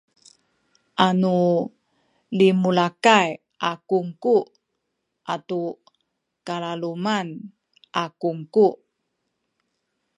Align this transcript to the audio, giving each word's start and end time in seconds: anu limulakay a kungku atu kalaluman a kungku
anu 1.05 1.35
limulakay 2.37 3.27
a 3.69 3.71
kungku 3.89 4.35
atu 5.33 5.59
kalaluman 6.45 7.27
a 8.01 8.05
kungku 8.21 8.67